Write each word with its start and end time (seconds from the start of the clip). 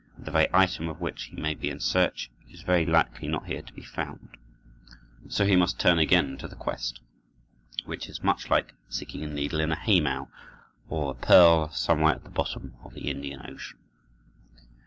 And 0.17 0.25
the 0.25 0.31
very 0.31 0.47
item 0.51 0.89
of 0.89 0.99
which 0.99 1.25
he 1.25 1.35
may 1.39 1.53
be 1.53 1.69
in 1.69 1.79
search 1.79 2.31
is 2.49 2.63
very 2.63 2.87
likely 2.87 3.27
not 3.27 3.45
here 3.45 3.61
to 3.61 3.73
be 3.73 3.83
found; 3.83 4.29
so 5.29 5.45
he 5.45 5.55
must 5.55 5.79
turn 5.79 5.99
again 5.99 6.39
to 6.39 6.47
the 6.47 6.55
quest, 6.55 6.99
which 7.85 8.09
is 8.09 8.23
much 8.23 8.49
like 8.49 8.73
seeking 8.89 9.21
a 9.21 9.27
needle 9.27 9.59
in 9.59 9.71
a 9.71 9.75
hay 9.79 9.99
mow, 10.01 10.27
or 10.89 11.11
a 11.11 11.13
pearl 11.13 11.69
somewhere 11.69 12.15
at 12.15 12.23
the 12.23 12.31
bottom 12.31 12.73
of 12.83 12.95
the 12.95 13.11
Indian 13.11 13.41
Ocean. 13.47 13.77